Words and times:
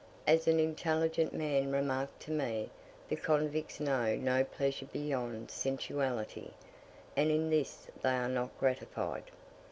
As 0.25 0.47
an 0.47 0.59
intelligent 0.59 1.31
man 1.31 1.71
remarked 1.71 2.19
to 2.21 2.31
me, 2.31 2.71
the 3.07 3.15
convicts 3.15 3.79
know 3.79 4.15
no 4.15 4.43
pleasure 4.43 4.87
beyond 4.87 5.51
sensuality, 5.51 6.49
and 7.15 7.29
in 7.29 7.51
this 7.51 7.85
they 8.01 8.15
are 8.15 8.27
not 8.27 8.49
gratified. 8.59 9.25